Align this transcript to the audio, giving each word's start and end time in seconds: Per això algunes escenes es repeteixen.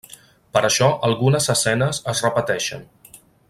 Per 0.55 0.63
això 0.69 0.87
algunes 1.09 1.49
escenes 1.55 2.01
es 2.15 2.23
repeteixen. 2.29 2.91